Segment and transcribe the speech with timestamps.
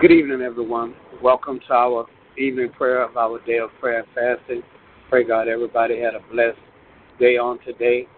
[0.00, 0.94] Good evening, everyone.
[1.22, 2.06] Welcome to our
[2.38, 4.62] evening prayer of our day of prayer and fasting.
[5.10, 6.56] Pray God everybody had a blessed
[7.18, 8.08] day on today.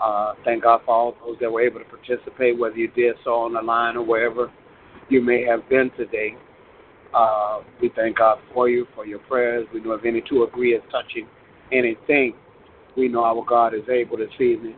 [0.00, 3.34] Uh, thank God for all those that were able to participate, whether you did so
[3.34, 4.52] on the line or wherever
[5.08, 6.36] you may have been today.
[7.12, 9.66] Uh, we thank God for you, for your prayers.
[9.74, 11.26] We know if any two agree as touching
[11.72, 12.34] anything,
[12.96, 14.76] we know our God is able this evening.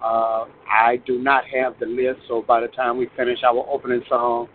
[0.00, 4.02] Uh, I do not have the list, so by the time we finish our opening
[4.08, 4.46] song,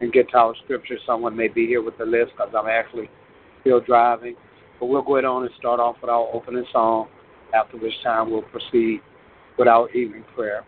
[0.00, 0.96] and get to our scripture.
[1.06, 3.10] Someone may be here with the list because I'm actually
[3.60, 4.36] still driving.
[4.78, 7.08] But we'll go ahead on and start off with our opening song,
[7.54, 9.00] after which time we'll proceed
[9.58, 10.64] with our evening prayer.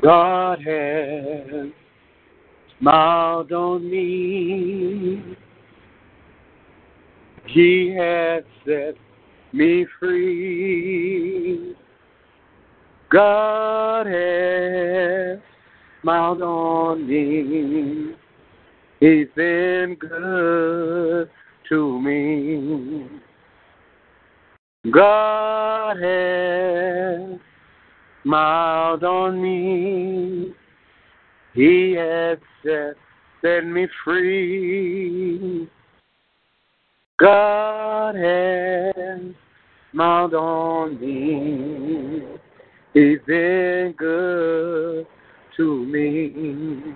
[0.00, 1.70] God has
[2.78, 5.36] smiled on me.
[7.46, 8.94] He has set
[9.52, 11.76] me free.
[13.10, 15.40] God has
[16.02, 18.14] smiled on me.
[19.00, 21.30] He's been good
[21.68, 23.08] to me.
[24.92, 27.38] God has
[28.24, 30.52] smiled on me.
[31.54, 32.94] He has set,
[33.40, 35.68] set me free.
[37.20, 39.20] God has
[39.92, 42.22] smiled on me.
[42.92, 45.06] He's been good
[45.56, 46.94] to me.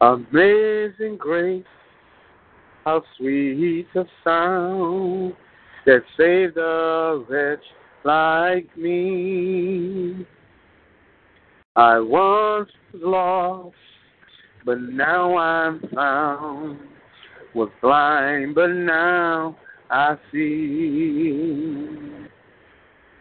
[0.00, 1.64] Amazing grace,
[2.84, 5.34] how sweet the sound
[5.86, 7.64] that saved a wretch
[8.04, 10.26] like me.
[11.76, 13.76] I once was lost,
[14.64, 16.78] but now I'm found.
[17.54, 19.56] Was blind, but now
[19.90, 21.88] I see.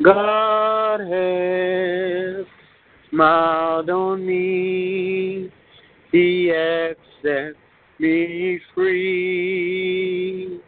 [0.03, 2.45] God has
[3.15, 5.49] smiled on me.
[6.11, 7.53] He has set
[7.97, 10.59] me free.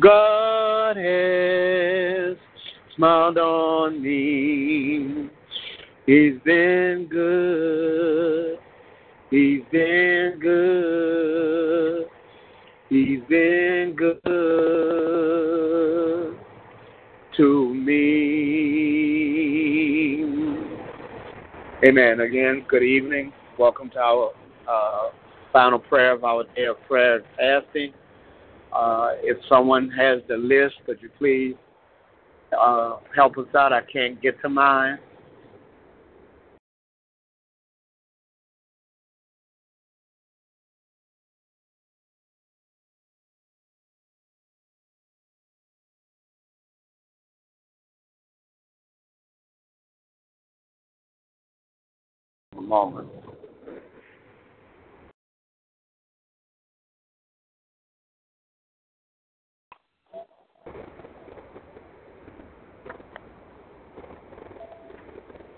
[0.00, 2.38] God has
[2.96, 5.28] smiled on me.
[6.06, 8.58] He's been good.
[9.30, 12.06] He's been good.
[12.88, 14.22] He's been good
[17.36, 18.21] to me.
[21.84, 22.20] Amen.
[22.20, 23.32] Again, good evening.
[23.58, 24.30] Welcome to our
[24.70, 25.10] uh,
[25.52, 27.92] final prayer of our day of prayer and fasting.
[28.72, 31.56] Uh, if someone has the list, could you please
[32.56, 33.72] uh, help us out?
[33.72, 35.00] I can't get to mine.
[52.72, 53.08] moment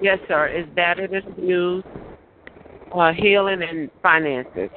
[0.01, 0.49] Yes, sir.
[0.49, 1.85] Is that it is abuse,
[2.95, 4.69] uh, healing, and finances,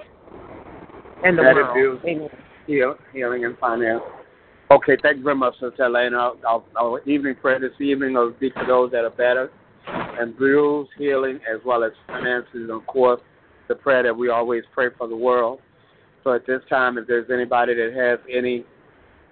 [1.26, 2.00] and the that world.
[2.02, 2.30] Abuse,
[2.66, 4.04] heal, healing, and finance.
[4.72, 6.32] Okay, thank you very much, Sister Elena.
[6.48, 9.52] Our, I'll evening prayer this evening will be for those that are better
[9.88, 13.22] and bruised, healing, as well as finances, and of course,
[13.68, 15.60] the prayer that we always pray for the world.
[16.24, 18.66] So at this time, if there's anybody that has any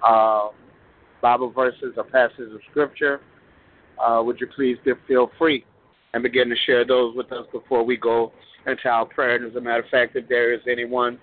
[0.06, 0.50] uh,
[1.22, 3.22] Bible verses or passages of Scripture,
[4.00, 5.66] uh, would you please feel free
[6.14, 8.32] and begin to share those with us before we go
[8.68, 9.36] into our prayer.
[9.36, 11.20] And as a matter of fact, if there is anyone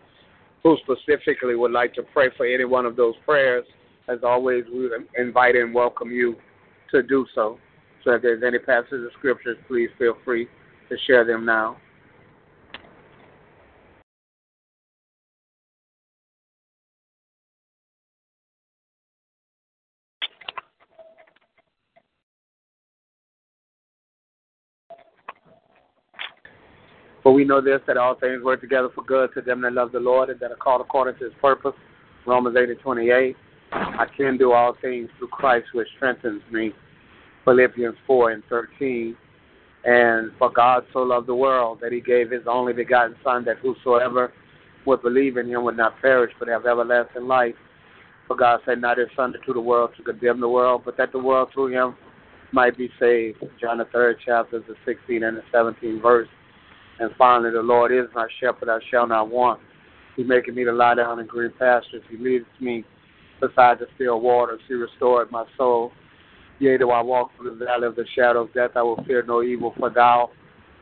[0.62, 3.64] who specifically would like to pray for any one of those prayers,
[4.08, 6.37] as always, we invite and welcome you
[6.90, 7.58] to do so.
[8.04, 10.49] So if there's any passages of scriptures, please feel free
[10.88, 11.76] to share them now.
[27.22, 29.93] For we know this, that all things work together for good to them that love
[29.93, 31.75] the Lord and that are called according to his purpose.
[32.26, 33.37] Romans 8 and 28.
[33.72, 36.72] I can do all things through Christ which strengthens me.
[37.44, 39.16] Philippians 4 and 13.
[39.84, 43.58] And for God so loved the world that he gave his only begotten Son, that
[43.58, 44.32] whosoever
[44.86, 47.54] would believe in him would not perish but have everlasting life.
[48.28, 51.12] For God sent not his Son into the world to condemn the world, but that
[51.12, 51.96] the world through him
[52.52, 53.42] might be saved.
[53.60, 56.28] John the third chapter, the 16 and the 17 verse.
[57.00, 59.60] And finally, the Lord is my shepherd, I shall not want.
[60.16, 62.02] He maketh me to lie down in green pastures.
[62.10, 62.84] He leadeth me
[63.40, 64.60] beside the still waters.
[64.68, 65.90] He restored my soul.
[66.62, 69.25] Yea, though I walk through the valley of the shadow of death, I will fear
[69.26, 70.31] no evil, for thou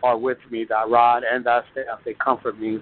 [0.03, 0.67] art with me.
[0.69, 2.81] Thy rod and thy staff, they comfort me.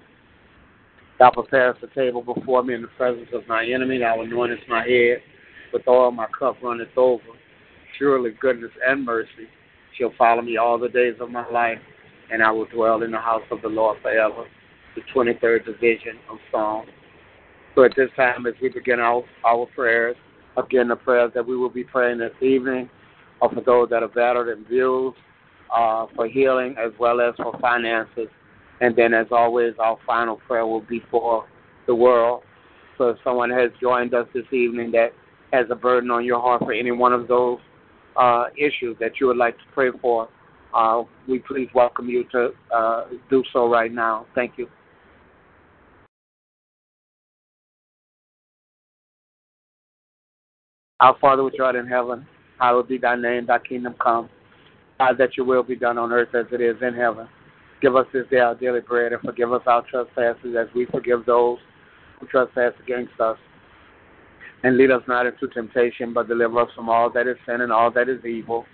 [1.20, 3.98] Thou preparest a table before me in the presence of my enemy.
[3.98, 5.18] Thou anointest my head
[5.72, 7.22] with oil, my cup runneth over.
[8.00, 9.46] Surely goodness and mercy
[9.96, 11.78] shall follow me all the days of my life,
[12.32, 14.44] and I will dwell in the house of the Lord forever.
[14.96, 16.88] The 23rd division of Psalms.
[17.76, 20.16] So at this time, as we begin our, our prayers,
[20.58, 22.90] again, the prayers that we will be praying this evening
[23.40, 25.16] are for those that are battered and bruised,
[25.74, 28.28] uh, for healing as well as for finances.
[28.80, 31.46] And then, as always, our final prayer will be for
[31.86, 32.42] the world.
[32.96, 35.12] So if someone has joined us this evening that
[35.52, 37.58] has a burden on your heart for any one of those
[38.16, 40.28] uh, issues that you would like to pray for,
[40.74, 44.26] uh, we please welcome you to uh, do so right now.
[44.34, 44.68] Thank you.
[51.00, 52.26] Our Father which art in heaven,
[52.58, 54.28] hallowed be thy name, thy kingdom come.
[54.98, 57.28] God, that your will be done on earth as it is in heaven.
[57.80, 61.24] Give us this day our daily bread and forgive us our trespasses as we forgive
[61.24, 61.58] those
[62.18, 63.38] who trespass against us.
[64.64, 67.70] And lead us not into temptation, but deliver us from all that is sin and
[67.70, 68.64] all that is evil.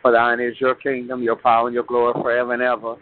[0.00, 2.96] For thine is your kingdom, your power, and your glory forever and ever.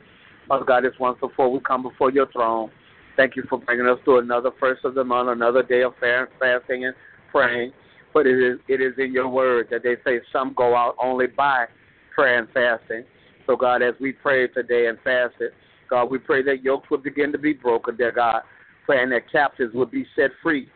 [0.48, 2.72] Father God, this once before we come before your throne.
[3.16, 6.86] Thank you for bringing us to another first of the month, another day of fasting
[6.86, 6.94] and
[7.30, 7.72] praying.
[8.14, 11.26] But it is it is in your word that they say some go out only
[11.26, 11.66] by
[12.14, 13.04] prayer and fasting.
[13.46, 15.50] So God, as we pray today and fasted,
[15.90, 18.42] God, we pray that yokes will begin to be broken, dear God,
[18.86, 20.68] praying that captives will be set free.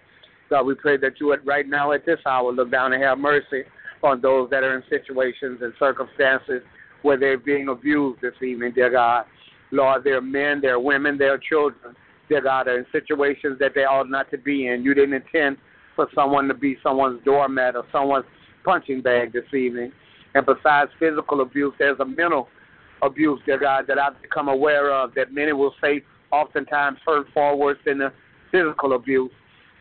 [0.51, 3.19] God, we pray that you would right now at this hour look down and have
[3.19, 3.63] mercy
[4.03, 6.63] on those that are in situations and circumstances
[7.03, 9.27] where they're being abused this evening, dear God.
[9.71, 11.95] Lord, they're men, they're women, they're children,
[12.29, 14.83] dear God, are in situations that they ought not to be in.
[14.83, 15.59] You didn't intend
[15.99, 18.25] for someone to be someone's doormat or someone's
[18.65, 19.91] punching bag this evening.
[20.37, 22.47] And besides physical abuse, there's a mental
[23.03, 27.57] abuse, dear God, that I've become aware of that many will say oftentimes hurt far
[27.57, 28.13] worse than the
[28.53, 29.33] physical abuse.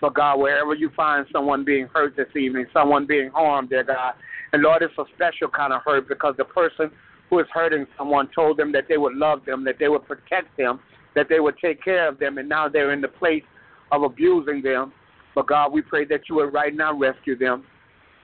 [0.02, 4.16] But God, wherever you find someone being hurt this evening, someone being harmed, dear God,
[4.54, 6.90] and Lord, it's a special kind of hurt because the person
[7.30, 10.58] who is hurting someone told them that they would love them, that they would protect
[10.58, 10.80] them,
[11.14, 13.44] that they would take care of them, and now they're in the place
[13.92, 14.92] of abusing them.
[15.38, 17.64] But God, we pray that you would right now rescue them.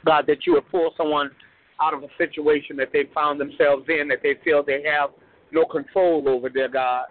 [0.03, 1.29] God, that you would pull someone
[1.79, 5.11] out of a situation that they found themselves in, that they feel they have
[5.51, 7.05] no control over, dear God.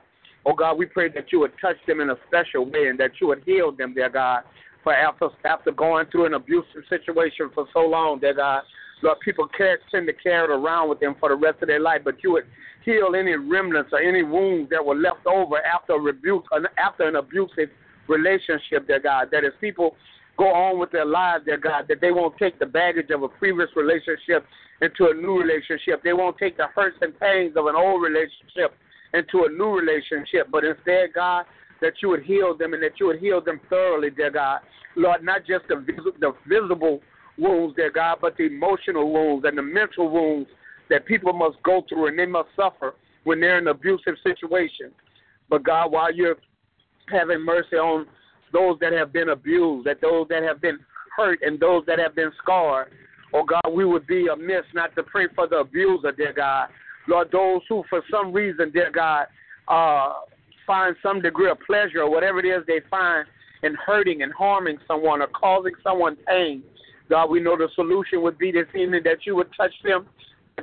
[0.44, 3.12] Oh God, we pray that you would touch them in a special way and that
[3.21, 4.42] you would heal them, dear God.
[4.82, 8.62] For after after going through an abusive situation for so long, dear God,
[9.04, 11.78] Lord, people can't tend to carry it around with them for the rest of their
[11.78, 12.47] life, but you would
[12.85, 17.14] heal any remnants or any wounds that were left over after a rebuke, after an
[17.14, 17.71] abusive
[18.09, 19.28] relationship, dear God.
[19.32, 19.97] That as people
[20.37, 23.28] go on with their lives, dear God, that they won't take the baggage of a
[23.28, 24.44] previous relationship
[24.80, 26.02] into a new relationship.
[26.02, 28.75] They won't take the hurts and pains of an old relationship
[29.14, 31.44] into a new relationship, but instead, God,
[31.80, 34.61] that you would heal them and that you would heal them thoroughly, dear God.
[34.97, 37.00] Lord, not just the, vis- the visible
[37.38, 40.49] wounds, dear God, but the emotional wounds and the mental wounds
[40.90, 42.94] that people must go through and they must suffer
[43.25, 44.90] when they're in an abusive situation.
[45.49, 46.37] But God, while you're
[47.09, 48.06] having mercy on
[48.52, 50.78] those that have been abused, that those that have been
[51.16, 52.92] hurt, and those that have been scarred,
[53.35, 56.68] oh God, we would be amiss not to pray for the abuser, dear God.
[57.09, 59.26] Lord, those who for some reason, dear God,
[59.68, 60.12] uh,
[60.66, 63.26] find some degree of pleasure or whatever it is they find
[63.62, 66.62] in hurting and harming someone or causing someone pain.
[67.09, 70.06] God, we know the solution would be this evening that you would touch them,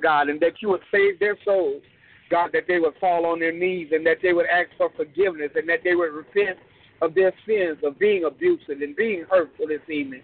[0.01, 1.81] God, and that you would save their souls.
[2.30, 5.52] God, that they would fall on their knees and that they would ask for forgiveness
[5.56, 6.58] and that they would repent
[7.02, 10.22] of their sins of being abusive and being hurtful this evening.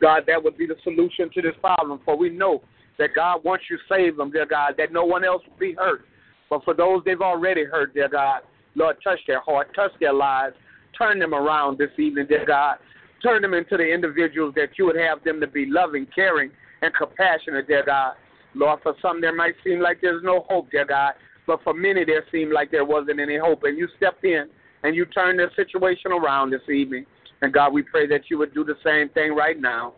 [0.00, 2.00] God, that would be the solution to this problem.
[2.04, 2.62] For we know
[2.98, 6.04] that God, once you save them, dear God, that no one else will be hurt.
[6.50, 8.42] But for those they've already hurt, dear God,
[8.74, 10.54] Lord, touch their heart, touch their lives,
[10.98, 12.76] turn them around this evening, dear God.
[13.22, 16.50] Turn them into the individuals that you would have them to be loving, caring,
[16.82, 18.14] and compassionate, dear God.
[18.54, 21.14] Lord, for some there might seem like there's no hope, dear God,
[21.46, 23.64] but for many there seemed like there wasn't any hope.
[23.64, 24.46] And you stepped in
[24.82, 27.06] and you turned their situation around this evening.
[27.42, 29.94] And God, we pray that you would do the same thing right now.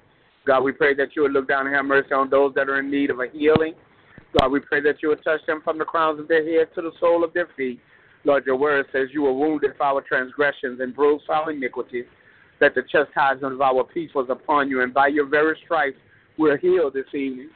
[0.46, 2.78] God, we pray that you would look down and have mercy on those that are
[2.78, 3.74] in need of a healing.
[4.38, 6.82] God, we pray that you would touch them from the crowns of their head to
[6.82, 7.80] the sole of their feet.
[8.24, 12.06] Lord, your word says you were wounded for our transgressions and bruised for our iniquities,
[12.60, 15.98] that the chastisement of our peace was upon you, and by your very stripes
[16.36, 17.50] we're healed this evening.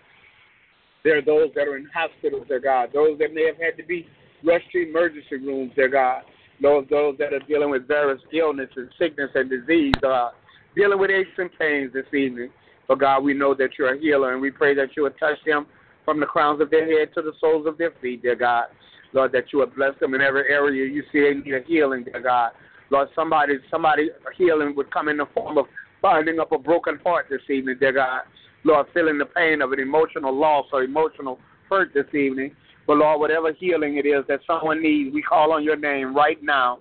[1.04, 3.86] There are those that are in hospitals, dear God, those that may have had to
[3.86, 4.06] be
[4.44, 6.22] rushed to emergency rooms, dear God,
[6.60, 10.30] those those that are dealing with various illness and sickness and disease, uh,
[10.76, 12.50] dealing with aches and pains this evening.
[12.86, 15.38] But God, we know that you're a healer, and we pray that you would touch
[15.46, 15.66] them
[16.04, 18.64] from the crowns of their head to the soles of their feet, dear God.
[19.12, 22.04] Lord, that you would bless them in every area you see they need a healing,
[22.04, 22.52] dear God.
[22.90, 25.66] Lord, somebody, somebody healing would come in the form of
[26.02, 28.22] binding up a broken heart this evening, dear God.
[28.64, 31.38] Lord, feeling the pain of an emotional loss or emotional
[31.68, 32.54] hurt this evening.
[32.86, 36.42] But Lord, whatever healing it is that someone needs, we call on your name right
[36.42, 36.78] now.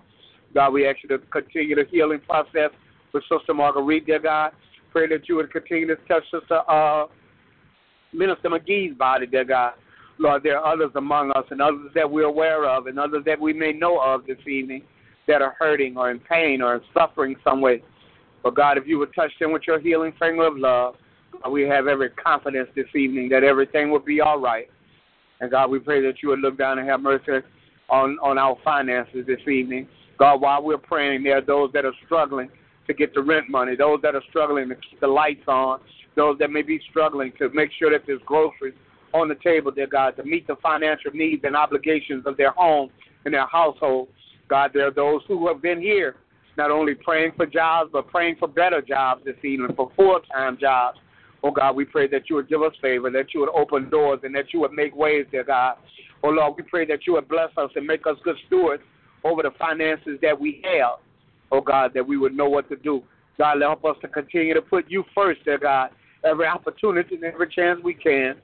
[0.54, 2.70] God, we ask you to continue the healing process
[3.12, 4.52] with Sister Marguerite, dear God.
[4.92, 7.06] Pray that you would continue to touch Sister uh,
[8.12, 9.74] Minister McGee's body, dear God.
[10.18, 13.40] Lord, there are others among us and others that we're aware of and others that
[13.40, 14.82] we may know of this evening
[15.28, 17.82] that are hurting or in pain or suffering some way.
[18.42, 20.96] But God, if you would touch them with your healing finger of love,
[21.44, 24.68] Uh, we have every confidence this evening that everything will be all right.
[25.40, 27.44] And God, we pray that you would look down and have mercy
[27.88, 29.88] on, on our finances this evening.
[30.18, 32.50] God, while we're praying, there are those that are struggling
[32.86, 35.80] to get the rent money, those that are struggling to keep the lights on,
[36.16, 38.74] those that may be struggling to make sure that there's groceries
[39.14, 42.90] on the table, dear God, to meet the financial needs and obligations of their home
[43.24, 44.08] and their household.
[44.48, 46.16] God, there are those who have been here,
[46.56, 50.58] not only praying for jobs, but praying for better jobs this evening, for full time
[50.60, 50.98] jobs.
[51.42, 54.20] Oh God, we pray that you would give us favor, that you would open doors,
[54.22, 55.76] and that you would make ways, dear God.
[56.22, 58.82] Oh Lord, we pray that you would bless us and make us good stewards
[59.24, 60.98] over the finances that we have.
[61.50, 63.02] Oh God, that we would know what to do.
[63.38, 65.90] God, help us to continue to put you first, dear God,
[66.24, 68.34] every opportunity and every chance we can.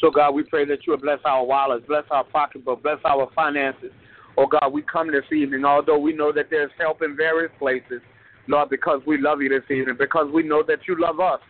[0.00, 3.30] So God, we pray that you would bless our wallets, bless our pocketbook, bless our
[3.36, 3.92] finances.
[4.36, 8.02] Oh God, we come this evening, although we know that there's help in various places,
[8.48, 11.40] Lord, because we love you this evening, because we know that you love us.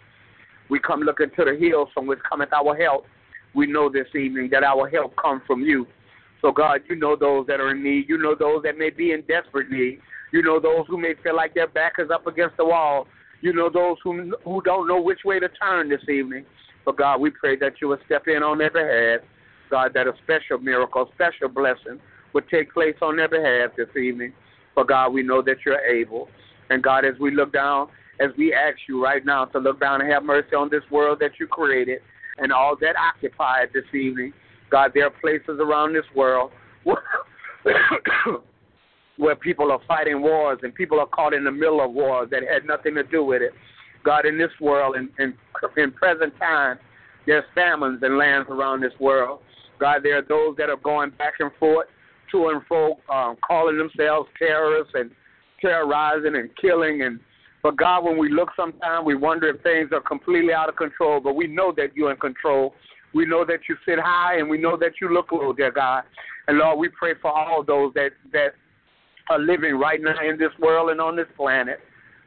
[0.70, 3.06] We come looking to the hills from which cometh our help.
[3.54, 5.86] We know this evening that our help comes from you.
[6.40, 8.08] So, God, you know those that are in need.
[8.08, 10.00] You know those that may be in desperate need.
[10.32, 13.06] You know those who may feel like their back is up against the wall.
[13.40, 16.44] You know those who who don't know which way to turn this evening.
[16.84, 19.26] But God, we pray that you would step in on their behalf.
[19.70, 21.98] God, that a special miracle, special blessing
[22.32, 24.32] would take place on their behalf this evening.
[24.74, 26.28] For God, we know that you're able.
[26.70, 27.88] And God, as we look down
[28.20, 31.18] as we ask you right now to look down and have mercy on this world
[31.20, 32.00] that you created
[32.38, 34.32] and all that occupied this evening.
[34.70, 36.50] God, there are places around this world
[36.84, 37.02] where,
[39.16, 42.42] where people are fighting wars and people are caught in the middle of wars that
[42.42, 43.52] had nothing to do with it.
[44.04, 45.34] God, in this world, in, in,
[45.76, 46.78] in present time,
[47.26, 49.40] there's famines and lands around this world.
[49.80, 51.88] God, there are those that are going back and forth,
[52.30, 55.10] to and fro, um, calling themselves terrorists and
[55.60, 57.18] terrorizing and killing and
[57.64, 61.18] but God, when we look sometimes, we wonder if things are completely out of control.
[61.18, 62.74] But we know that you're in control.
[63.14, 66.04] We know that you sit high, and we know that you look low, dear God.
[66.46, 68.50] And Lord, we pray for all those that that
[69.30, 71.80] are living right now in this world and on this planet.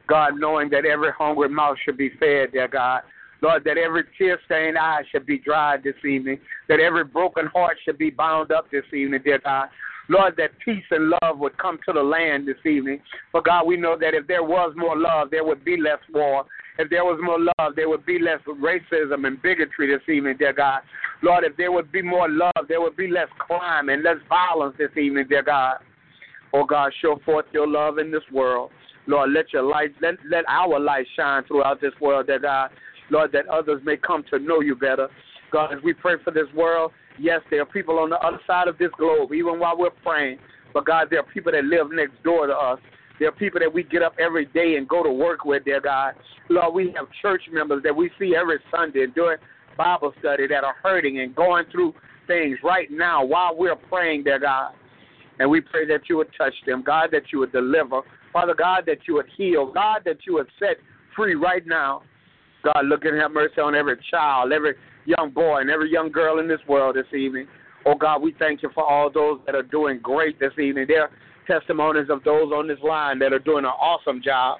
[0.08, 3.02] God, knowing that every hungry mouth should be fed, dear God.
[3.40, 7.76] Lord, that every tear stained eye should be dried this evening, that every broken heart
[7.84, 9.68] should be bound up this evening, dear God.
[10.08, 13.00] Lord, that peace and love would come to the land this evening.
[13.30, 16.44] For God, we know that if there was more love, there would be less war.
[16.78, 20.52] If there was more love, there would be less racism and bigotry this evening, dear
[20.52, 20.80] God.
[21.22, 24.76] Lord, if there would be more love, there would be less crime and less violence
[24.78, 25.78] this evening, dear God.
[26.54, 28.70] Oh God, show forth your love in this world.
[29.06, 32.70] Lord, let your light, let, let our light shine throughout this world, dear God.
[33.10, 35.08] Lord, that others may come to know you better.
[35.50, 38.68] God, as we pray for this world, yes, there are people on the other side
[38.68, 40.38] of this globe, even while we're praying.
[40.74, 42.78] But God, there are people that live next door to us.
[43.18, 45.80] There are people that we get up every day and go to work with, dear
[45.80, 46.14] God.
[46.48, 49.38] Lord, we have church members that we see every Sunday during
[49.76, 51.94] Bible study that are hurting and going through
[52.26, 54.72] things right now while we're praying, dear God.
[55.40, 58.02] And we pray that you would touch them, God, that you would deliver.
[58.32, 59.72] Father God, that you would heal.
[59.72, 60.76] God, that you would set
[61.16, 62.02] free right now.
[62.62, 64.74] God, look and have mercy on every child, every
[65.08, 67.46] young boy, and every young girl in this world this evening.
[67.86, 70.84] Oh God, we thank you for all those that are doing great this evening.
[70.86, 71.10] There are
[71.46, 74.58] testimonies of those on this line that are doing an awesome job.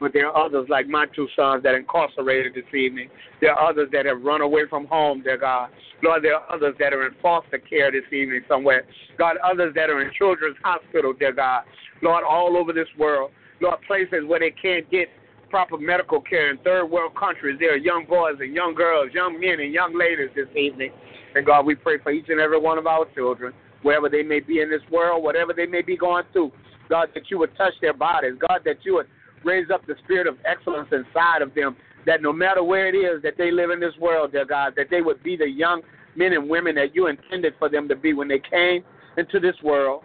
[0.00, 3.08] But there are others like my two sons that are incarcerated this evening.
[3.40, 5.70] There are others that have run away from home, dear God.
[6.02, 8.84] Lord, there are others that are in foster care this evening somewhere.
[9.18, 11.64] God, others that are in children's hospital, dear God.
[12.00, 13.32] Lord, all over this world.
[13.60, 15.08] Lord, places where they can't get
[15.50, 17.56] proper medical care in third world countries.
[17.58, 20.90] There are young boys and young girls, young men and young ladies this evening.
[21.34, 23.52] And God, we pray for each and every one of our children,
[23.82, 26.52] wherever they may be in this world, whatever they may be going through.
[26.88, 28.34] God, that you would touch their bodies.
[28.48, 29.06] God, that you would
[29.44, 31.76] raise up the spirit of excellence inside of them,
[32.06, 34.86] that no matter where it is that they live in this world, dear God, that
[34.90, 35.82] they would be the young
[36.16, 38.82] men and women that you intended for them to be when they came
[39.16, 40.02] into this world.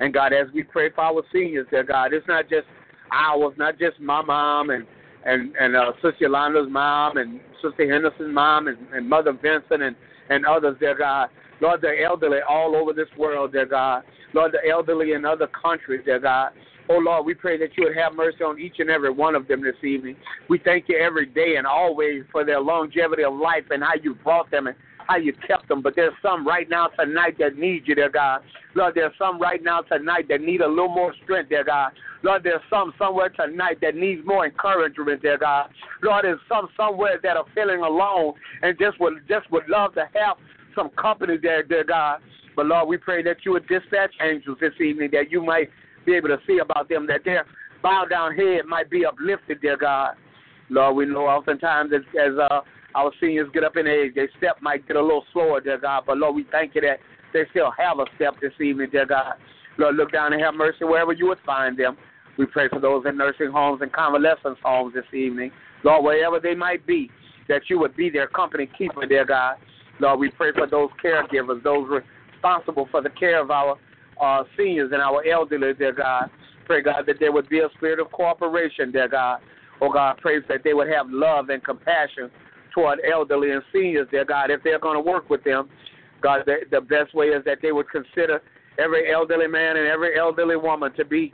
[0.00, 2.66] And God, as we pray for our seniors, dear God, it's not just
[3.12, 4.86] ours, not just my mom and
[5.24, 9.96] and and uh, Sister Yolanda's mom and Sister Henderson's mom and, and Mother Vincent and
[10.30, 11.28] and others, dear God.
[11.60, 14.02] Lord, the elderly all over this world, dear God.
[14.34, 16.50] Lord, the elderly in other countries, dear God.
[16.88, 19.48] Oh Lord, we pray that you would have mercy on each and every one of
[19.48, 20.16] them this evening.
[20.48, 24.14] We thank you every day and always for their longevity of life and how you
[24.14, 25.82] brought them and how you kept them.
[25.82, 28.42] But there's some right now tonight that need you, dear God.
[28.74, 31.92] Lord, there's some right now tonight that need a little more strength, dear God.
[32.22, 35.70] Lord, there's some somewhere tonight that needs more encouragement, dear God.
[36.02, 40.08] Lord, there's some somewhere that are feeling alone and just would just would love to
[40.14, 40.36] have
[40.74, 42.20] some company there, dear God.
[42.54, 45.70] But Lord, we pray that you would dispatch angels this evening that you might
[46.04, 47.44] be able to see about them, that their
[47.82, 50.14] bowed down head might be uplifted, dear God.
[50.70, 52.60] Lord, we know oftentimes as, as uh,
[52.96, 56.04] our seniors get up in age, their step might get a little slower, dear God.
[56.06, 56.98] But Lord, we thank you that
[57.32, 59.34] they still have a step this evening, dear God.
[59.78, 61.96] Lord, look down and have mercy wherever you would find them.
[62.38, 65.50] We pray for those in nursing homes and convalescence homes this evening.
[65.84, 67.10] Lord, wherever they might be,
[67.48, 69.56] that you would be their company keeper, dear God.
[70.00, 71.88] Lord, we pray for those caregivers, those
[72.32, 73.76] responsible for the care of our
[74.22, 76.30] uh, seniors and our elderly, dear God.
[76.64, 79.40] Pray, God, that there would be a spirit of cooperation, dear God.
[79.80, 82.30] Oh, God, pray that they would have love and compassion
[82.76, 85.70] toward elderly and seniors, dear God, if they're going to work with them.
[86.20, 88.42] God, the, the best way is that they would consider
[88.78, 91.32] every elderly man and every elderly woman to be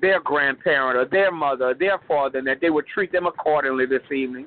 [0.00, 3.86] their grandparent or their mother or their father, and that they would treat them accordingly
[3.86, 4.46] this evening.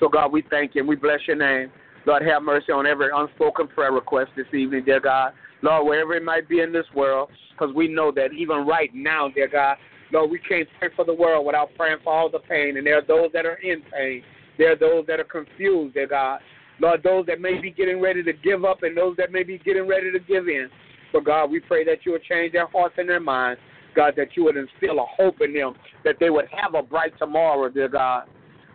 [0.00, 1.70] So, God, we thank you and we bless your name.
[2.06, 5.32] Lord, have mercy on every unspoken prayer request this evening, dear God.
[5.62, 9.28] Lord, wherever it might be in this world, because we know that even right now,
[9.28, 9.76] dear God,
[10.12, 12.76] Lord, we can't pray for the world without praying for all the pain.
[12.76, 14.22] And there are those that are in pain.
[14.58, 16.40] There are those that are confused, dear God.
[16.80, 19.58] Lord, those that may be getting ready to give up and those that may be
[19.58, 20.68] getting ready to give in.
[21.12, 23.60] So, God, we pray that you would change their hearts and their minds.
[23.94, 27.16] God, that you would instill a hope in them, that they would have a bright
[27.18, 28.24] tomorrow, dear God.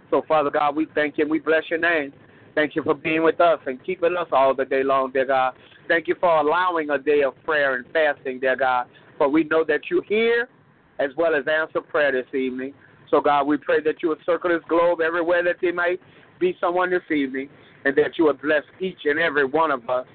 [0.10, 2.14] So, Father God, we thank you and we bless your name.
[2.56, 5.56] Thank you for being with us and keeping us all the day long, dear God.
[5.88, 8.88] Thank you for allowing a day of prayer and fasting, dear God.
[9.18, 10.48] For we know that you hear
[11.00, 12.74] as well as answer prayer this evening.
[13.12, 16.00] So, God, we pray that you would circle this globe everywhere that there might
[16.40, 17.50] be someone this evening,
[17.86, 20.08] and that you would bless each and every one of us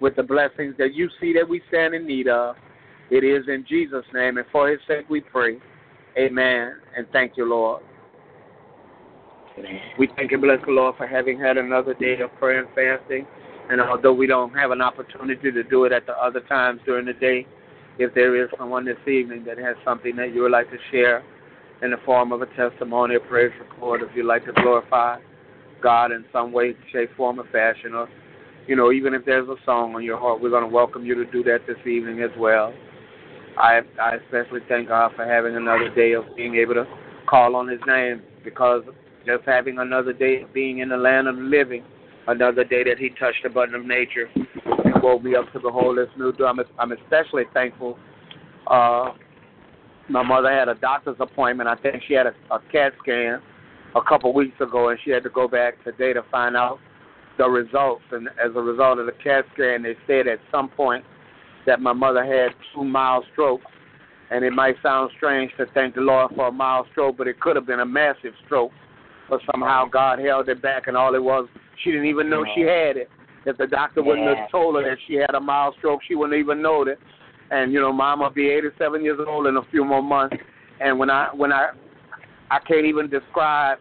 [0.00, 2.56] with the blessings that you see that we stand in need of.
[3.10, 5.58] It is in Jesus' name, and for his sake we pray.
[6.18, 6.76] Amen.
[6.96, 7.82] And thank you, Lord.
[9.98, 13.26] We thank and bless the Lord for having had another day of prayer and fasting.
[13.70, 17.06] And although we don't have an opportunity to do it at the other times during
[17.06, 17.46] the day,
[17.98, 21.24] if there is someone this evening that has something that you would like to share
[21.82, 25.18] in the form of a testimony, a praise report, if you'd like to glorify
[25.82, 28.08] God in some way, shape, form, or fashion, or
[28.66, 31.14] you know, even if there's a song on your heart, we're going to welcome you
[31.14, 32.74] to do that this evening as well.
[33.56, 36.84] I I especially thank God for having another day of being able to
[37.26, 38.82] call on His name because
[39.26, 41.84] just having another day of being in the land of living,
[42.26, 45.98] another day that He touched the button of nature and woke me up to behold
[45.98, 46.44] this new day.
[46.44, 47.98] I'm, I'm especially thankful.
[48.66, 49.12] Uh,
[50.08, 51.68] my mother had a doctor's appointment.
[51.68, 53.40] I think she had a, a CAT scan
[53.94, 56.78] a couple weeks ago, and she had to go back today to find out
[57.36, 58.02] the results.
[58.10, 61.04] And as a result of the CAT scan, they said at some point
[61.66, 63.64] that my mother had two mild strokes.
[64.30, 67.40] And it might sound strange to thank the Lord for a mild stroke, but it
[67.40, 68.72] could have been a massive stroke.
[69.30, 71.48] But somehow God held it back, and all it was,
[71.82, 73.10] she didn't even know she had it.
[73.46, 76.38] If the doctor wouldn't have told her that she had a mild stroke, she wouldn't
[76.38, 76.98] even know it.
[77.50, 80.36] And you know, Mom will be 87 years old in a few more months.
[80.80, 81.70] And when I when I
[82.50, 83.78] I can't even describe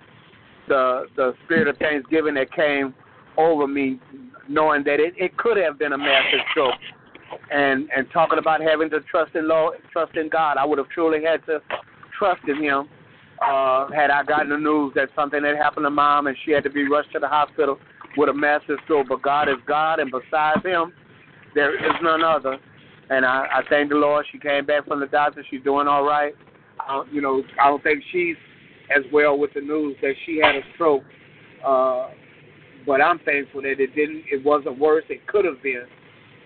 [0.67, 2.93] the the spirit of Thanksgiving that came
[3.37, 3.99] over me,
[4.47, 6.73] knowing that it, it could have been a massive stroke.
[7.51, 10.89] And and talking about having to trust in Lord, trust in God, I would have
[10.89, 11.61] truly had to
[12.17, 12.87] trust in Him.
[13.45, 16.63] Uh, had I gotten the news that something had happened to Mom and she had
[16.63, 17.77] to be rushed to the hospital
[18.15, 20.91] with a massive stroke, but God is God, and besides Him,
[21.53, 22.57] there is none other.
[23.09, 24.25] And I, I thank the Lord.
[24.31, 25.43] She came back from the doctor.
[25.49, 26.33] She's doing all right.
[26.79, 28.35] I don't, you know, I don't think she's
[28.95, 31.03] as well with the news that she had a stroke.
[31.65, 32.09] Uh,
[32.85, 34.23] but I'm thankful that it didn't.
[34.31, 35.03] It wasn't worse.
[35.09, 35.85] It could have been,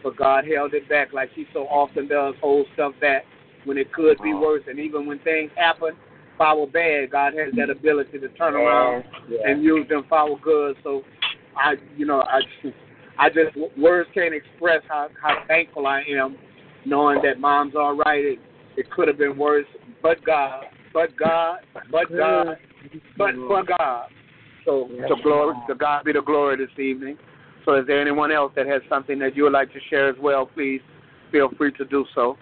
[0.04, 3.24] but God held it back, like He so often does, hold stuff back
[3.65, 4.63] when it could be worse.
[4.67, 5.91] And even when things happen
[6.38, 9.04] for our bad, God has that ability to turn around
[9.45, 10.76] and use them for our good.
[10.84, 11.04] So,
[11.56, 12.39] I, you know, I,
[13.19, 16.38] I just words can't express how how thankful I am,
[16.85, 18.23] knowing that Mom's all right.
[18.23, 18.39] It,
[18.77, 19.65] it could have been worse,
[20.01, 21.59] but God, but God,
[21.91, 22.57] but God,
[23.17, 24.07] but for God.
[24.65, 27.17] So to glory, to God be the glory this evening.
[27.65, 30.15] So is there anyone else that has something that you would like to share as
[30.19, 30.45] well?
[30.45, 30.81] Please
[31.31, 32.37] feel free to do so.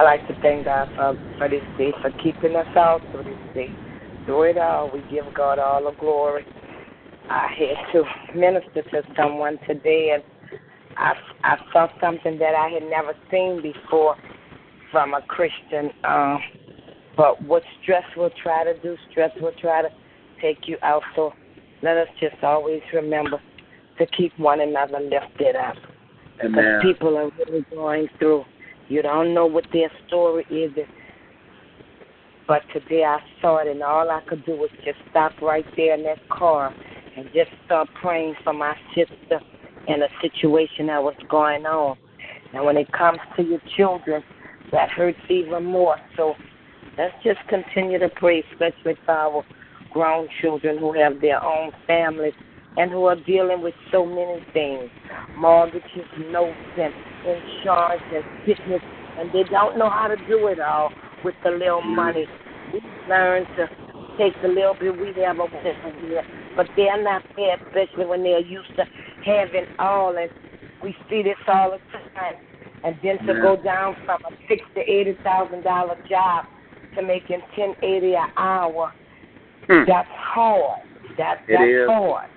[0.00, 3.54] I like to thank God for, for this day, for keeping us all through this
[3.54, 3.68] day.
[4.24, 6.42] Through it all, we give God all the glory.
[7.28, 10.22] I had to minister to someone today, and
[10.96, 11.12] I,
[11.44, 14.16] I saw something that I had never seen before
[14.90, 15.90] from a Christian.
[16.04, 16.38] Um,
[17.14, 19.90] but what stress will try to do, stress will try to
[20.40, 21.02] take you out.
[21.14, 21.34] So
[21.82, 23.38] let us just always remember
[23.98, 25.76] to keep one another lifted up.
[26.40, 28.46] Because people are really going through.
[28.90, 30.72] You don't know what their story is.
[32.48, 35.94] But today I saw it, and all I could do was just stop right there
[35.94, 36.74] in that car
[37.16, 39.40] and just start praying for my sister
[39.86, 41.96] and the situation that was going on.
[42.52, 44.24] And when it comes to your children,
[44.72, 45.96] that hurts even more.
[46.16, 46.34] So
[46.98, 49.44] let's just continue to pray, especially for our
[49.92, 52.34] grown children who have their own families
[52.76, 54.90] and who are dealing with so many things
[55.36, 56.92] mortgages, notes, and
[57.24, 58.82] insurance and sickness,
[59.18, 60.92] and they don't know how to do it all
[61.24, 62.26] with the little money.
[62.72, 63.68] We learn to
[64.18, 66.24] take the little bit we have over there,
[66.56, 68.84] but they're not there, especially when they're used to
[69.24, 70.16] having all.
[70.16, 70.30] And
[70.82, 72.34] we see this all the time.
[72.84, 76.44] And then to go down from a six to eighty thousand dollar job
[76.96, 78.92] to making ten eighty an hour,
[79.66, 79.84] Hmm.
[79.86, 80.80] that's hard.
[81.18, 81.86] That It that's is.
[81.88, 82.30] hard.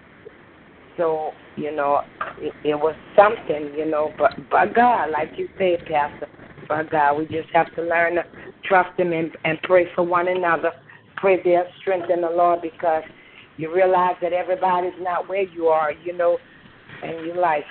[0.98, 2.02] So you know,
[2.40, 4.12] it, it was something, you know.
[4.18, 6.28] But by God, like you said, Pastor,
[6.68, 8.24] by God, we just have to learn to
[8.64, 10.72] trust Him and, and pray for one another.
[11.18, 13.04] Pray their strength in the Lord because
[13.58, 16.38] you realize that everybody's not where you are, you know,
[17.04, 17.66] and you like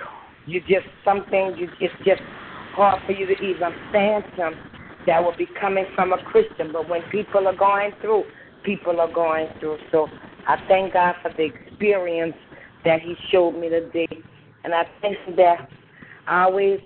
[0.47, 2.21] you just some things you it's just
[2.75, 4.55] hard for you to even fathom
[5.07, 6.73] that will be coming from a Christian.
[6.73, 8.25] But when people are going through,
[8.65, 9.79] people are going through.
[9.91, 10.07] So
[10.47, 12.37] I thank God for the experience
[12.85, 14.09] that He showed me today,
[14.65, 15.69] and I think that
[16.27, 16.81] I always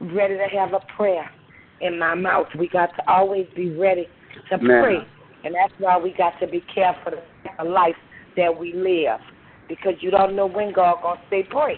[0.00, 1.28] ready to have a prayer
[1.80, 2.46] in my mouth.
[2.58, 4.08] We got to always be ready
[4.50, 4.82] to Amen.
[4.82, 4.98] pray,
[5.44, 7.18] and that's why we got to be careful of
[7.58, 7.94] the life
[8.36, 9.20] that we live,
[9.68, 11.76] because you don't know when God gonna say pray.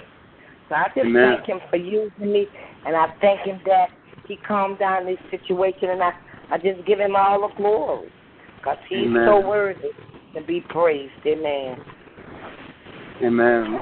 [0.68, 1.36] So I just Amen.
[1.36, 2.46] thank Him for using me,
[2.86, 3.88] and I thank Him that
[4.26, 6.12] He calmed down this situation, and I
[6.50, 8.08] I just give Him all the glory,
[8.56, 9.24] because He's Amen.
[9.26, 9.90] so worthy
[10.34, 11.12] to be praised.
[11.26, 11.78] Amen.
[13.20, 13.80] Amen.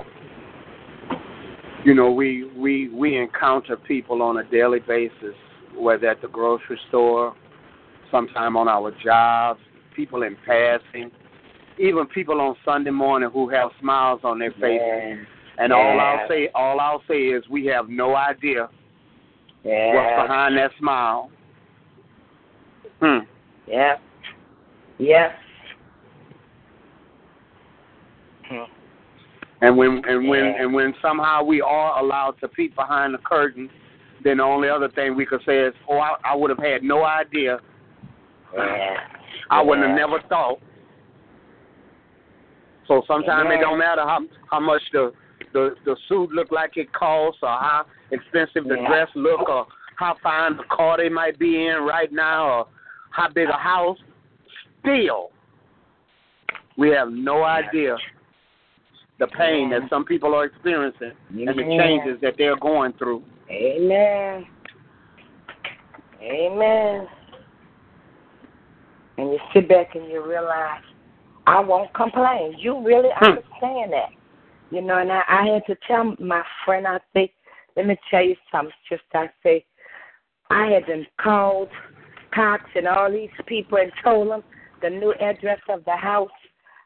[1.85, 5.35] You know, we we we encounter people on a daily basis,
[5.77, 7.35] whether at the grocery store,
[8.11, 9.61] sometime on our jobs,
[9.97, 11.11] people in passing,
[11.79, 15.27] even people on Sunday morning who have smiles on their faces.
[15.59, 18.69] And all I'll say, all I'll say is, we have no idea
[19.63, 19.95] Yeah.
[19.95, 21.31] what's behind that smile.
[23.01, 23.19] Hmm.
[23.67, 23.97] Yeah.
[24.99, 25.33] Yes.
[28.45, 28.65] Hmm.
[29.63, 30.63] And when and when Yeah.
[30.63, 33.71] and when somehow we are allowed to peek behind the curtain,
[34.23, 36.83] then the only other thing we could say is, "Oh, I, I would have had
[36.83, 37.61] no idea.
[38.57, 38.97] Yeah.
[39.51, 40.61] I wouldn't have never thought."
[42.87, 44.21] So sometimes it don't matter how
[44.51, 45.13] how much the
[45.53, 50.17] the the suit look like it costs, or how expensive the dress look, or how
[50.23, 52.67] fine the car they might be in right now, or
[53.11, 53.99] how big a house.
[54.81, 55.31] Still,
[56.79, 57.99] we have no idea
[59.21, 63.23] the pain that some people are experiencing and the changes that they're going through.
[63.51, 64.47] Amen.
[66.23, 67.07] Amen.
[69.19, 70.81] And you sit back and you realize,
[71.47, 72.55] I won't complain.
[72.59, 73.25] You really Hmm.
[73.33, 74.11] understand that.
[74.71, 77.33] You know, and I, I had to tell my friend, I say,
[77.77, 79.03] let me tell you something, sister.
[79.15, 79.65] I say,
[80.49, 81.69] I had them called
[82.33, 84.43] Cox and all these people and told them
[84.81, 86.31] the new address of the house.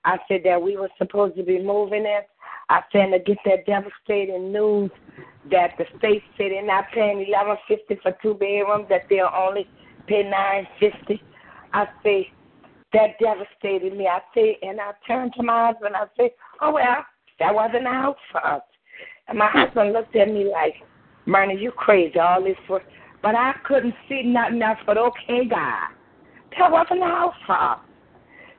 [0.05, 2.21] I said that we were supposed to be moving in.
[2.69, 4.91] I said to get that devastating news
[5.51, 9.69] that the state said they're not paying eleven fifty for two bedrooms, that they'll only
[10.07, 11.23] pay nine fifty.
[11.73, 12.31] I say
[12.93, 14.07] that devastated me.
[14.07, 15.97] I say, and I turned to my husband.
[15.97, 17.05] I say, oh well,
[17.39, 18.63] that wasn't house for us.
[19.29, 20.75] And my husband looked at me like,
[21.27, 22.83] Myrna, you crazy, all this for.
[23.23, 25.89] But I couldn't see nothing else but okay, God,
[26.59, 27.79] that wasn't house for us.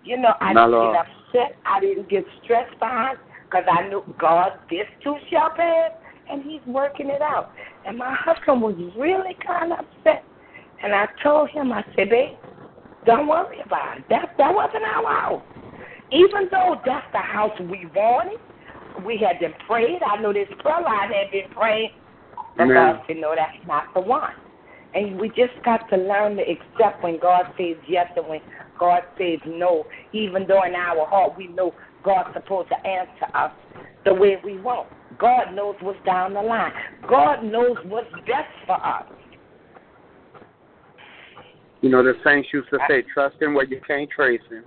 [0.06, 0.96] You know, I didn't Lord.
[0.96, 1.58] get upset.
[1.66, 5.92] I didn't get stressed behind because I knew God, this too shall pass,
[6.30, 7.52] and He's working it out.
[7.86, 10.24] And my husband was really kind of upset.
[10.84, 12.38] And I told him, I said, babe,
[13.06, 14.04] don't worry about it.
[14.10, 15.44] That, that wasn't our house.
[16.12, 18.40] Even though that's the house we wanted,
[19.06, 20.00] we had been prayed.
[20.06, 21.92] I know this prayer line had been prayed.
[22.58, 22.96] And Amen.
[22.96, 24.34] God said, no, that's not the one.
[24.94, 28.40] And we just got to learn to accept when God says yes and when
[28.80, 29.86] God says no.
[30.14, 33.52] Even though in our heart we know God's supposed to answer us
[34.06, 34.88] the way we want.
[35.18, 36.72] God knows what's down the line.
[37.10, 39.06] God knows what's best for us.
[41.82, 44.64] You know, the saints used to say, trust in what you can't trace him.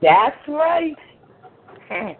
[0.00, 0.94] That's right.
[1.88, 2.12] Hmm.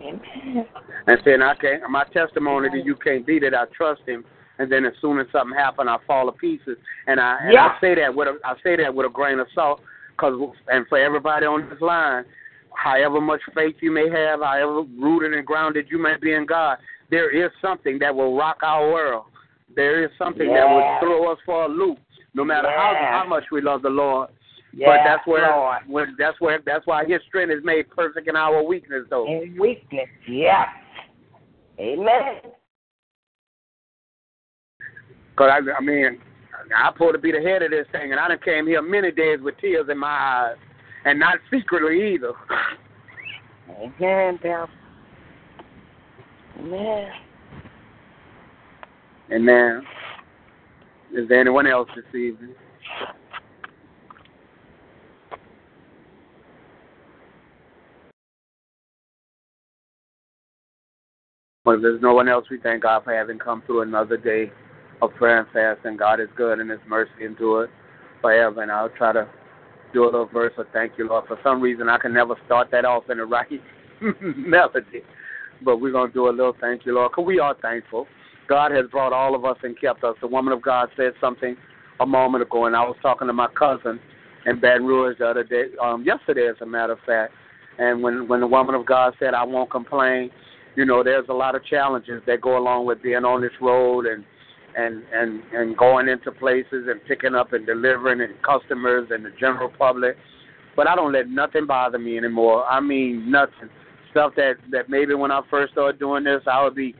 [0.00, 0.66] Amen.
[1.06, 4.24] And saying, I can't, my testimony to you can't be that I trust him.
[4.58, 6.76] And then as soon as something happens, I fall to pieces.
[7.06, 7.66] And I and Yeah.
[7.66, 9.80] I say that with a I say that with a grain of salt,
[10.22, 12.24] cause and for everybody on this line,
[12.74, 16.78] however much faith you may have, however rooted and grounded you may be in God,
[17.10, 19.24] there is something that will rock our world.
[19.74, 21.98] There is something that will throw us for a loop,
[22.34, 24.30] no matter how how much we love the Lord.
[24.74, 26.08] Yes, but that's where, Lord.
[26.18, 29.26] that's where that's why His strength is made perfect in our weakness, though.
[29.26, 30.08] In weakness.
[30.28, 30.66] Yeah.
[31.78, 32.40] Amen.
[35.36, 36.18] Cause I, I mean,
[36.76, 39.10] I pulled to be the head of this thing, and I done came here many
[39.10, 40.56] days with tears in my eyes,
[41.04, 42.32] and not secretly either.
[43.70, 44.68] Amen, Bill.
[46.60, 47.10] Amen.
[49.30, 49.80] And now,
[51.14, 52.54] is there anyone else this evening?
[61.64, 64.50] Well, if there's no one else, we thank God for having come through another day
[65.02, 65.96] of prayer and fasting.
[65.96, 67.68] God is good and His mercy endure
[68.20, 68.62] forever.
[68.62, 69.28] And I'll try to
[69.92, 71.26] do a little verse of thank you, Lord.
[71.26, 73.48] For some reason, I can never start that off in the right
[74.20, 75.02] melody.
[75.64, 78.06] But we're going to do a little thank you, Lord, because we are thankful.
[78.48, 80.16] God has brought all of us and kept us.
[80.20, 81.56] The woman of God said something
[82.00, 84.00] a moment ago, and I was talking to my cousin
[84.46, 87.32] in Baton Rouge the other day, um, yesterday, as a matter of fact.
[87.78, 90.30] And when when the woman of God said, "I won't complain,"
[90.74, 94.06] you know, there's a lot of challenges that go along with being on this road
[94.06, 94.24] and
[94.76, 99.30] and and and going into places and picking up and delivering and customers and the
[99.38, 100.16] general public.
[100.74, 102.64] But I don't let nothing bother me anymore.
[102.64, 103.68] I mean, nothing.
[104.10, 106.94] Stuff that that maybe when I first started doing this, I would be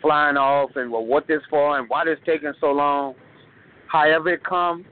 [0.00, 3.14] flying off and well, what this for and why this taking so long.
[3.88, 4.84] However it come,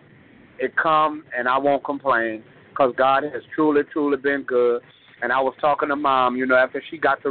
[0.58, 4.82] it come, and I won't complain because God has truly, truly been good.
[5.22, 7.30] And I was talking to mom, you know, after she got the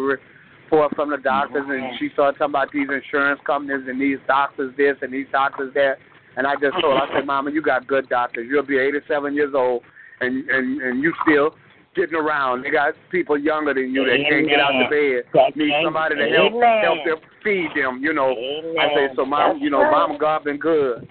[0.66, 4.74] report from the doctors, and she started talking about these insurance companies and these doctors
[4.78, 5.98] this and these doctors that.
[6.38, 8.48] And I just told her, I said, Mama, you got good doctors.
[8.50, 9.84] You'll be 87 years old,
[10.20, 11.56] and and and you still
[11.96, 12.64] getting around.
[12.64, 15.32] They got people younger than you that can't get out the bed.
[15.34, 16.84] That Need somebody to help Amen.
[16.84, 18.00] help them feed them.
[18.04, 18.36] You know.
[18.36, 18.76] Amen.
[18.78, 19.92] I say, so mom, That's you know, right.
[19.92, 21.08] Mama God been good.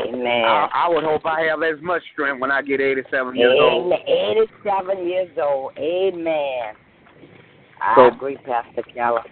[0.00, 0.44] Amen.
[0.46, 3.92] I, I would hope I have as much strength when I get 87 years old.
[3.92, 5.72] 87 years old.
[5.76, 6.74] Amen.
[7.80, 9.24] I So- agree, Pastor Keller.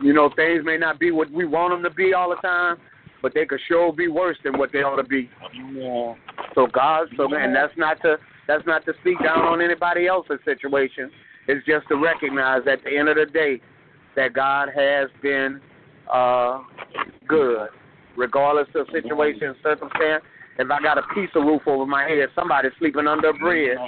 [0.00, 2.78] You know, things may not be what we want them to be all the time,
[3.22, 5.30] but they could sure be worse than what they ought to be.
[5.72, 6.14] Yeah.
[6.54, 10.38] So God, so and that's not to that's not to speak down on anybody else's
[10.44, 11.10] situation.
[11.48, 13.60] It's just to recognize at the end of the day
[14.16, 15.60] that God has been
[16.12, 16.60] uh,
[17.26, 17.68] good,
[18.16, 20.24] regardless of situation and circumstance.
[20.58, 23.78] If I got a piece of roof over my head, somebody's sleeping under a bridge.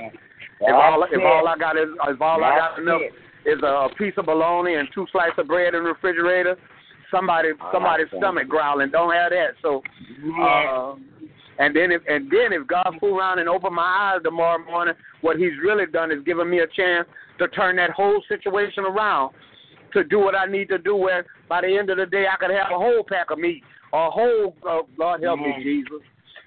[0.61, 3.13] If all if all I got is if all I got That's enough it.
[3.47, 6.57] Is a piece of bologna and two slices of bread in the refrigerator,
[7.11, 8.91] somebody somebody's stomach growling.
[8.91, 9.55] Don't have that.
[9.63, 9.83] So,
[10.43, 10.95] uh,
[11.59, 14.95] and then if and then if God fool around and open my eyes tomorrow morning,
[15.21, 19.35] what He's really done is given me a chance to turn that whole situation around,
[19.93, 20.97] to do what I need to do.
[20.97, 23.63] Where by the end of the day, I could have a whole pack of meat,
[23.93, 24.55] a whole.
[24.69, 26.01] Uh, Lord help me, Jesus.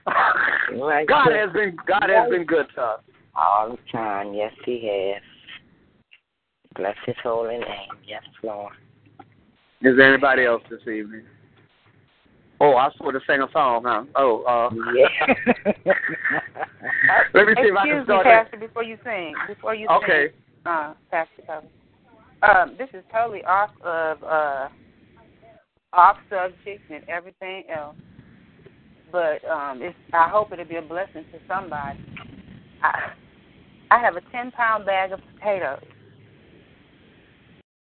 [1.07, 3.01] God has been God has been good to us.
[3.35, 4.33] All the time.
[4.33, 5.21] Yes, He has.
[6.75, 7.89] Bless His holy name.
[8.07, 8.73] Yes, Lord.
[9.81, 11.23] Is there anybody else this evening?
[12.61, 14.03] Oh, I was supposed to sing a song, huh?
[14.15, 15.07] Oh, uh, Yeah.
[17.33, 18.51] let me see if I can Excuse me, start that.
[18.51, 19.33] Pastor, before you sing.
[19.47, 20.27] Before you Okay.
[20.27, 20.33] sing,
[20.65, 21.67] uh, Pastor Cover.
[22.41, 24.67] Um, this is totally off of uh,
[25.93, 27.95] off subject and everything else.
[29.11, 31.99] But um, it's, I hope it'll be a blessing to somebody.
[32.83, 33.11] I,
[33.91, 35.83] I have a ten pound bag of potatoes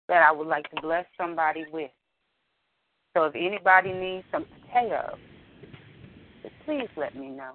[0.08, 1.92] that I would like to bless somebody with.
[3.16, 5.18] So if anybody needs some potatoes,
[6.66, 7.54] please let me know.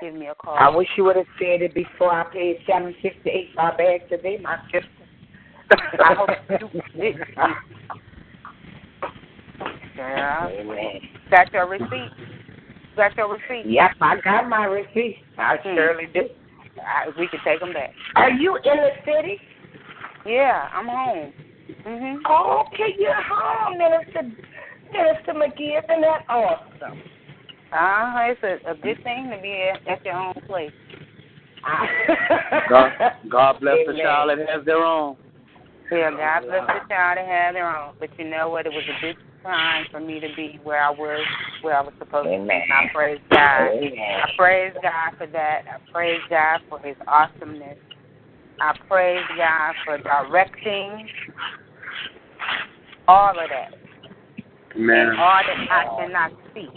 [0.00, 0.56] Give me a call.
[0.58, 3.76] I wish you would have said it before I paid seven fifty eight for a
[3.76, 4.88] bag today, my sister.
[6.04, 7.16] I hope you did.
[9.96, 10.48] Yeah.
[10.48, 11.00] Amen.
[11.30, 12.10] Got your receipt?
[12.96, 13.70] Got your receipt?
[13.70, 15.18] Yep, I got my receipt.
[15.38, 15.74] I Hmm.
[15.76, 16.28] surely do.
[16.84, 17.92] I, we can take them back.
[18.16, 19.40] Are you in the city?
[20.26, 21.32] Yeah, I'm home.
[21.86, 22.20] Mhm.
[22.26, 24.22] Oh, okay, you're home, Minister
[24.92, 25.82] Minister McGee.
[25.82, 27.02] Isn't that awesome?
[27.72, 30.72] Uh, it's a, a good thing to be at, at your own place.
[32.68, 32.92] God,
[33.28, 35.16] God bless the child that has their own.
[35.90, 37.94] Yeah, God bless the child that has their own.
[37.98, 38.66] But you know what?
[38.66, 41.26] It was a good time for me to be where I was,
[41.62, 42.36] where I was supposed to be.
[42.36, 43.68] And I praise God.
[43.68, 43.92] Amen.
[43.98, 45.62] I praise God for that.
[45.68, 47.78] I praise God for His awesomeness.
[48.60, 51.08] I praise God for directing
[53.08, 53.74] all of that
[54.76, 55.08] Amen.
[55.08, 56.68] and all that I cannot see.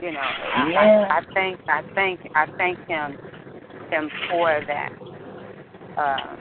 [0.00, 1.08] You know, I, Yeah.
[1.10, 3.16] I, I thank I thank I thank him
[3.90, 4.90] him for that.
[5.96, 6.36] Uh,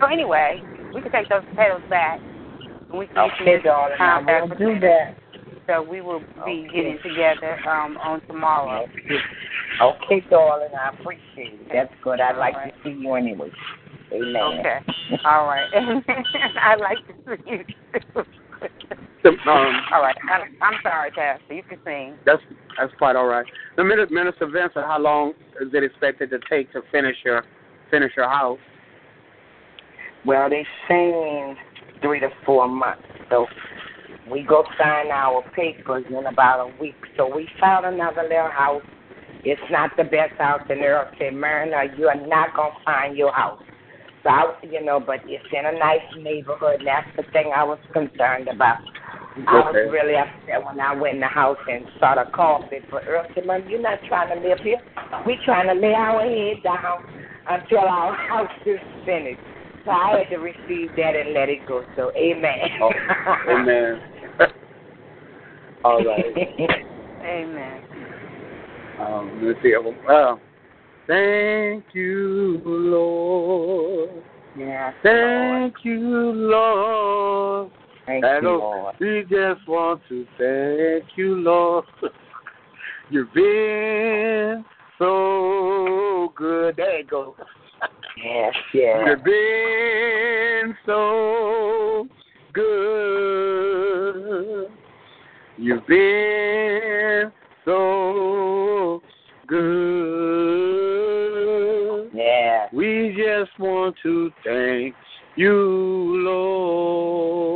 [0.00, 0.62] so anyway,
[0.94, 2.20] we can take those potatoes back.
[2.90, 4.80] And we can get Okay, you darling, I will do them.
[4.80, 5.16] that.
[5.68, 6.68] So we will be Okay.
[6.72, 8.86] getting together um, on tomorrow.
[9.80, 11.68] Okay, darling, I appreciate it.
[11.72, 12.20] That's good.
[12.20, 13.50] I'd like to see you anyway.
[14.12, 14.36] Amen.
[14.36, 14.78] Okay.
[15.24, 15.68] All right.
[16.62, 17.64] I'd like to see you
[18.14, 18.24] too.
[19.28, 20.14] Um, All right.
[20.32, 21.54] I'm, I'm sorry, Pastor.
[21.54, 22.16] You can sing.
[22.24, 22.40] that's
[22.78, 23.44] that's quite all right.
[23.76, 27.44] The Minister, Minister Vincent, how long is it expected to take to finish your
[27.90, 28.58] finish your house?
[30.24, 31.56] Well, they saying
[32.02, 33.02] three to four months.
[33.30, 33.46] So
[34.30, 36.94] we go sign our papers in about a week.
[37.16, 38.82] So we found another little house.
[39.46, 43.32] It's not the best house in Earl said, Marina, you are not gonna find your
[43.32, 43.62] house.
[44.24, 46.80] So I, you know, but it's in a nice neighborhood.
[46.80, 48.78] And that's the thing I was concerned about.
[49.46, 52.82] I was really upset when I went in the house and saw the carpet.
[52.90, 54.82] But Earl said, Mom, you're not trying to live here.
[55.24, 57.06] We're trying to lay our head down
[57.46, 59.38] until our house is finished.
[59.84, 61.84] So I had to receive that and let it go.
[61.94, 62.82] So amen.
[62.82, 62.90] Oh,
[63.48, 64.00] amen.
[65.84, 66.34] all right.
[67.22, 67.85] Amen.
[69.00, 69.74] Um, let's see.
[69.74, 70.36] Uh,
[71.06, 74.10] thank you, Lord.
[74.56, 74.94] Lord.
[75.02, 77.70] Thank you, Lord.
[78.06, 78.94] Thank I you, Lord.
[79.00, 81.84] we just want to thank you, Lord.
[83.10, 84.64] You've been
[84.98, 86.76] so good.
[86.76, 87.36] There you go.
[88.24, 89.06] Yes, yes.
[89.06, 92.08] You've been so
[92.52, 93.06] good.
[95.58, 97.32] You've been
[97.64, 98.65] so
[99.46, 100.96] good.
[102.14, 102.70] Yes.
[102.72, 104.94] We just want to thank
[105.36, 105.52] you,
[106.24, 107.46] Lord.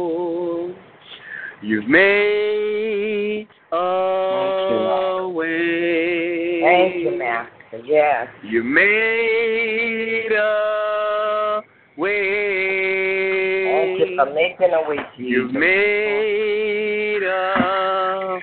[1.63, 5.35] You've made a Lord.
[5.35, 6.61] way.
[6.63, 7.81] Thank you, Master.
[7.85, 8.29] Yes.
[8.43, 11.63] You made a
[11.97, 13.65] way.
[13.73, 15.31] Thank you for making a way, Jesus.
[15.31, 18.41] You made a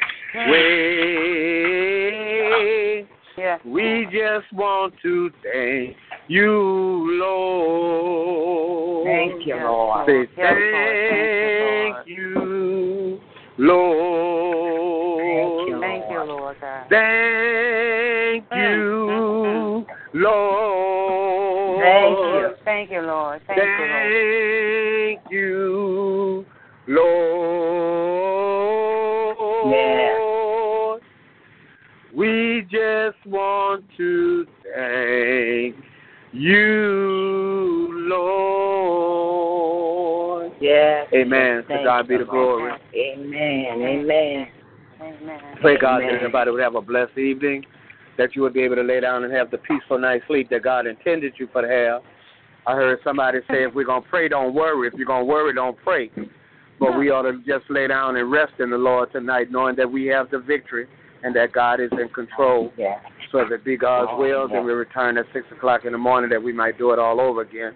[0.52, 0.87] way.
[3.68, 5.98] We just want to thank
[6.30, 9.08] you, Lord.
[9.08, 10.08] Thank you, Lord.
[10.08, 10.58] Say thank
[41.98, 42.74] God be the glory.
[42.96, 43.82] Amen.
[43.82, 44.48] Amen.
[45.02, 45.40] Amen.
[45.62, 46.14] Pray God Amen.
[46.14, 47.66] that everybody would have a blessed evening,
[48.18, 50.64] that you would be able to lay down and have the peaceful night's sleep that
[50.64, 52.02] God intended you for to have.
[52.68, 54.88] I heard somebody say, if we're going to pray, don't worry.
[54.88, 56.12] If you're going to worry, don't pray.
[56.80, 59.92] But we ought to just lay down and rest in the Lord tonight, knowing that
[59.92, 60.86] we have the victory
[61.24, 62.72] and that God is in control.
[62.78, 63.00] Yes.
[63.32, 66.30] So if it be God's will, then we return at 6 o'clock in the morning
[66.30, 67.74] that we might do it all over again.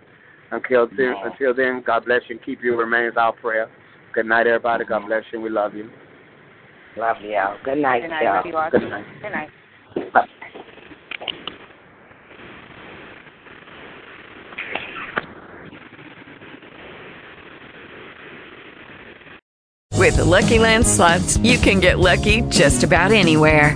[0.52, 3.70] Until then, until then, God bless you and keep you remains our prayer.
[4.14, 4.84] Good night, everybody.
[4.86, 5.40] God bless you.
[5.40, 5.90] We love you.
[6.98, 7.58] Love y'all.
[7.64, 8.24] Good night, Good night.
[8.24, 8.36] y'all.
[8.36, 8.70] Love you all.
[8.70, 9.06] Good night.
[9.22, 9.50] Good night.
[10.14, 10.28] Bye.
[19.98, 23.76] With the Lucky Land slots, you can get lucky just about anywhere.